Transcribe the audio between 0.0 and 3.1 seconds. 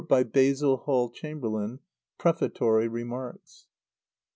By Basil Hall Chamberlain. _Prefatory